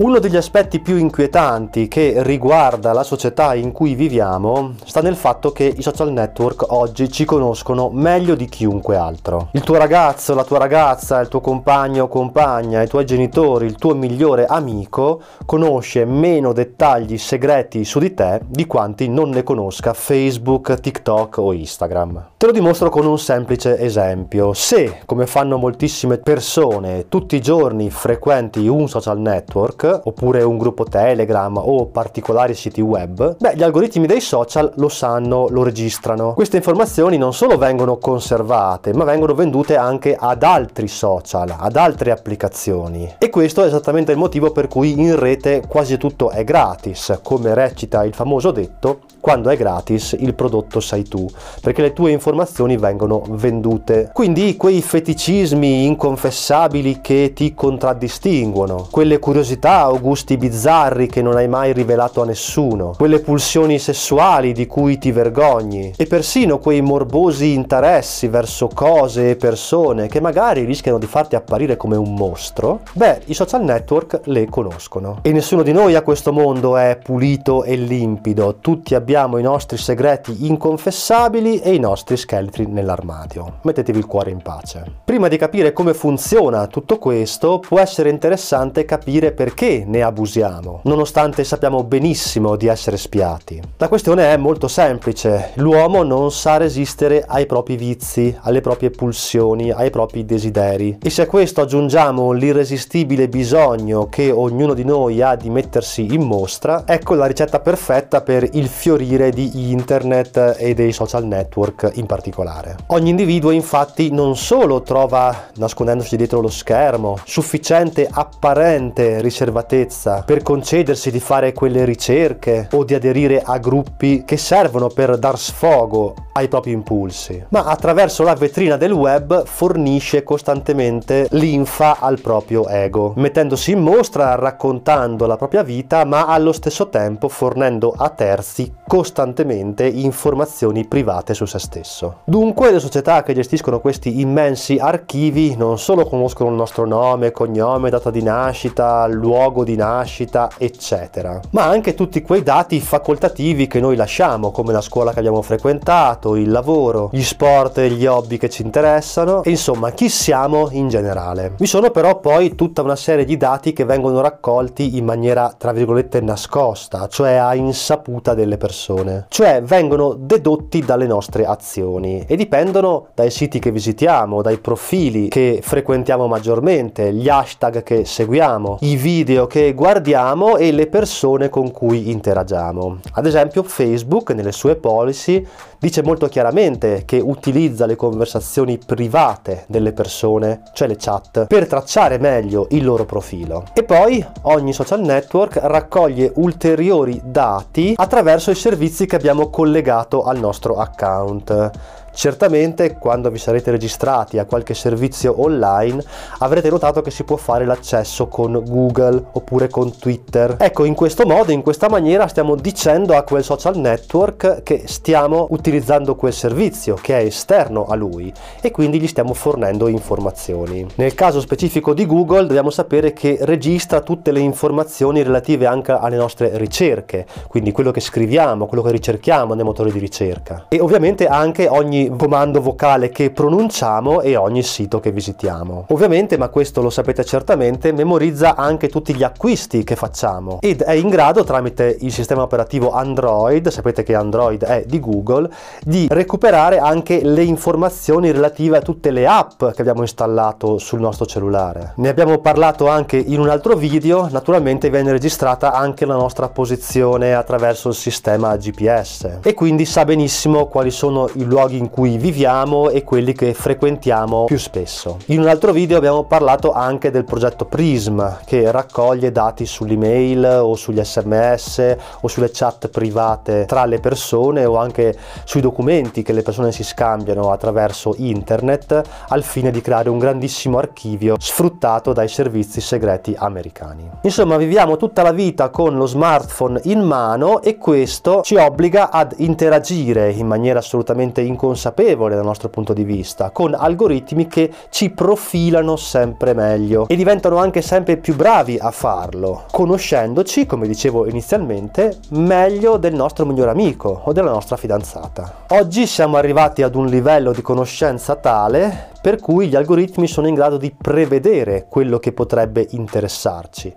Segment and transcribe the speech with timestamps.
[0.00, 5.50] Uno degli aspetti più inquietanti che riguarda la società in cui viviamo sta nel fatto
[5.50, 9.48] che i social network oggi ci conoscono meglio di chiunque altro.
[9.54, 13.74] Il tuo ragazzo, la tua ragazza, il tuo compagno o compagna, i tuoi genitori, il
[13.74, 19.94] tuo migliore amico conosce meno dettagli segreti su di te di quanti non ne conosca
[19.94, 22.26] Facebook, TikTok o Instagram.
[22.36, 24.52] Te lo dimostro con un semplice esempio.
[24.52, 30.84] Se, come fanno moltissime persone, tutti i giorni frequenti un social network, oppure un gruppo
[30.84, 36.34] Telegram o particolari siti web, beh, gli algoritmi dei social lo sanno, lo registrano.
[36.34, 42.10] Queste informazioni non solo vengono conservate, ma vengono vendute anche ad altri social, ad altre
[42.10, 43.14] applicazioni.
[43.18, 47.54] E questo è esattamente il motivo per cui in rete quasi tutto è gratis, come
[47.54, 51.28] recita il famoso detto quando è gratis il prodotto sai tu,
[51.60, 54.08] perché le tue informazioni vengono vendute.
[54.14, 61.46] Quindi quei feticismi inconfessabili che ti contraddistinguono, quelle curiosità o gusti bizzarri che non hai
[61.46, 67.52] mai rivelato a nessuno, quelle pulsioni sessuali di cui ti vergogni e persino quei morbosi
[67.52, 73.24] interessi verso cose e persone che magari rischiano di farti apparire come un mostro, beh,
[73.26, 75.18] i social network le conoscono.
[75.20, 79.42] E nessuno di noi a questo mondo è pulito e limpido, tutti abbiamo abbiamo i
[79.42, 83.58] nostri segreti inconfessabili e i nostri scheletri nell'armadio.
[83.62, 84.84] Mettetevi il cuore in pace.
[85.04, 91.42] Prima di capire come funziona tutto questo, può essere interessante capire perché ne abusiamo, nonostante
[91.42, 93.60] sappiamo benissimo di essere spiati.
[93.78, 95.50] La questione è molto semplice.
[95.54, 100.98] L'uomo non sa resistere ai propri vizi, alle proprie pulsioni, ai propri desideri.
[101.02, 106.22] E se a questo aggiungiamo l'irresistibile bisogno che ognuno di noi ha di mettersi in
[106.22, 111.92] mostra, ecco la ricetta perfetta per il fiore fiorire di internet e dei social network
[111.94, 112.76] in particolare.
[112.86, 121.12] Ogni individuo infatti non solo trova, nascondendosi dietro lo schermo, sufficiente apparente riservatezza per concedersi
[121.12, 126.48] di fare quelle ricerche o di aderire a gruppi che servono per dar sfogo ai
[126.48, 133.72] propri impulsi, ma attraverso la vetrina del web fornisce costantemente linfa al proprio ego, mettendosi
[133.72, 140.86] in mostra, raccontando la propria vita, ma allo stesso tempo fornendo a terzi costantemente informazioni
[140.86, 142.20] private su se stesso.
[142.24, 147.90] Dunque le società che gestiscono questi immensi archivi non solo conoscono il nostro nome, cognome,
[147.90, 153.94] data di nascita, luogo di nascita, eccetera, ma anche tutti quei dati facoltativi che noi
[153.94, 158.48] lasciamo, come la scuola che abbiamo frequentato, il lavoro, gli sport e gli hobby che
[158.48, 161.52] ci interessano, e insomma chi siamo in generale.
[161.58, 165.72] Vi sono però poi tutta una serie di dati che vengono raccolti in maniera tra
[165.72, 172.36] virgolette nascosta, cioè a insaputa delle persone persone, cioè vengono dedotti dalle nostre azioni e
[172.36, 178.94] dipendono dai siti che visitiamo, dai profili che frequentiamo maggiormente, gli hashtag che seguiamo, i
[178.94, 183.00] video che guardiamo e le persone con cui interagiamo.
[183.14, 185.44] Ad esempio Facebook nelle sue policy
[185.78, 192.18] dice molto chiaramente che utilizza le conversazioni private delle persone, cioè le chat, per tracciare
[192.18, 193.64] meglio il loro profilo.
[193.72, 200.38] E poi ogni social network raccoglie ulteriori dati attraverso i servizi che abbiamo collegato al
[200.38, 201.70] nostro account.
[202.18, 206.02] Certamente quando vi sarete registrati a qualche servizio online
[206.38, 210.56] avrete notato che si può fare l'accesso con Google oppure con Twitter.
[210.58, 215.46] Ecco, in questo modo, in questa maniera stiamo dicendo a quel social network che stiamo
[215.50, 220.84] utilizzando quel servizio che è esterno a lui e quindi gli stiamo fornendo informazioni.
[220.96, 226.16] Nel caso specifico di Google dobbiamo sapere che registra tutte le informazioni relative anche alle
[226.16, 231.28] nostre ricerche, quindi quello che scriviamo, quello che ricerchiamo nei motori di ricerca e ovviamente
[231.28, 235.86] anche ogni comando vocale che pronunciamo e ogni sito che visitiamo.
[235.88, 240.92] Ovviamente, ma questo lo sapete certamente, memorizza anche tutti gli acquisti che facciamo ed è
[240.92, 245.50] in grado tramite il sistema operativo Android, sapete che Android è di Google,
[245.82, 251.26] di recuperare anche le informazioni relative a tutte le app che abbiamo installato sul nostro
[251.26, 251.92] cellulare.
[251.96, 257.34] Ne abbiamo parlato anche in un altro video, naturalmente viene registrata anche la nostra posizione
[257.34, 262.90] attraverso il sistema GPS e quindi sa benissimo quali sono i luoghi in cui viviamo
[262.90, 265.16] e quelli che frequentiamo più spesso.
[265.26, 270.76] In un altro video abbiamo parlato anche del progetto Prism che raccoglie dati sull'email o
[270.76, 276.42] sugli sms o sulle chat private tra le persone o anche sui documenti che le
[276.42, 282.80] persone si scambiano attraverso internet al fine di creare un grandissimo archivio sfruttato dai servizi
[282.80, 284.08] segreti americani.
[284.22, 289.34] Insomma viviamo tutta la vita con lo smartphone in mano e questo ci obbliga ad
[289.38, 295.10] interagire in maniera assolutamente inconsciente consapevole dal nostro punto di vista, con algoritmi che ci
[295.10, 302.18] profilano sempre meglio e diventano anche sempre più bravi a farlo, conoscendoci, come dicevo inizialmente,
[302.30, 305.66] meglio del nostro miglior amico o della nostra fidanzata.
[305.68, 310.54] Oggi siamo arrivati ad un livello di conoscenza tale per cui gli algoritmi sono in
[310.54, 313.94] grado di prevedere quello che potrebbe interessarci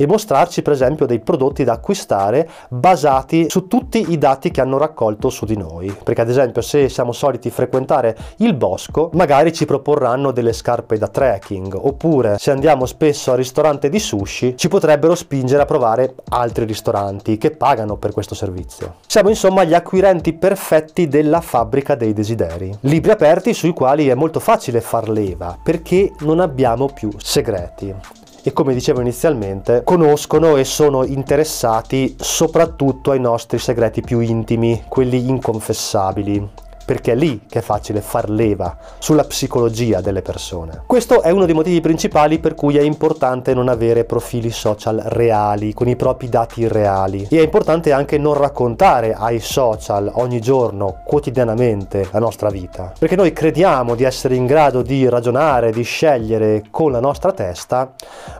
[0.00, 4.78] e mostrarci per esempio dei prodotti da acquistare basati su tutti i dati che hanno
[4.78, 5.94] raccolto su di noi.
[6.02, 11.08] Perché ad esempio se siamo soliti frequentare il bosco, magari ci proporranno delle scarpe da
[11.08, 16.64] trekking, oppure se andiamo spesso al ristorante di sushi, ci potrebbero spingere a provare altri
[16.64, 18.94] ristoranti che pagano per questo servizio.
[19.06, 22.74] Siamo insomma gli acquirenti perfetti della fabbrica dei desideri.
[22.80, 27.94] Libri aperti sui quali è molto facile far leva perché non abbiamo più segreti
[28.42, 35.28] e come dicevo inizialmente conoscono e sono interessati soprattutto ai nostri segreti più intimi, quelli
[35.28, 40.82] inconfessabili perché è lì che è facile far leva sulla psicologia delle persone.
[40.86, 45.72] Questo è uno dei motivi principali per cui è importante non avere profili social reali,
[45.72, 47.28] con i propri dati reali.
[47.30, 52.92] E è importante anche non raccontare ai social ogni giorno, quotidianamente, la nostra vita.
[52.98, 57.92] Perché noi crediamo di essere in grado di ragionare, di scegliere con la nostra testa,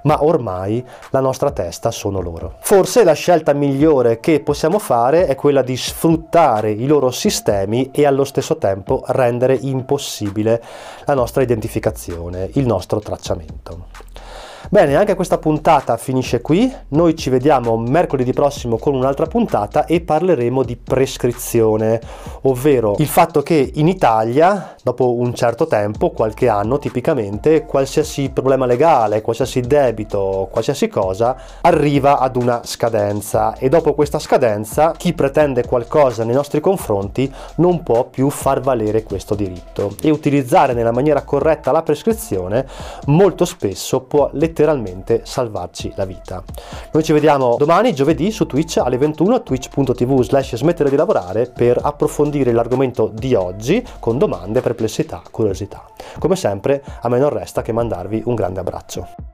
[0.02, 2.54] ma ormai la nostra testa sono loro.
[2.58, 8.06] Forse la scelta migliore che possiamo fare è quella di sfruttare i loro sistemi e
[8.06, 10.62] allo stesso stesso tempo rendere impossibile
[11.04, 14.09] la nostra identificazione, il nostro tracciamento.
[14.68, 20.02] Bene, anche questa puntata finisce qui, noi ci vediamo mercoledì prossimo con un'altra puntata e
[20.02, 22.00] parleremo di prescrizione,
[22.42, 28.66] ovvero il fatto che in Italia, dopo un certo tempo, qualche anno tipicamente, qualsiasi problema
[28.66, 33.56] legale, qualsiasi debito, qualsiasi cosa, arriva ad una scadenza.
[33.56, 39.02] E dopo questa scadenza chi pretende qualcosa nei nostri confronti non può più far valere
[39.02, 39.96] questo diritto.
[40.02, 42.68] E utilizzare nella maniera corretta la prescrizione
[43.06, 46.42] molto spesso può letteralmente letteralmente salvarci la vita.
[46.92, 51.78] Noi ci vediamo domani, giovedì, su Twitch alle 21, twitch.tv slash smettere di lavorare per
[51.80, 55.84] approfondire l'argomento di oggi con domande, perplessità, curiosità.
[56.18, 59.29] Come sempre, a me non resta che mandarvi un grande abbraccio.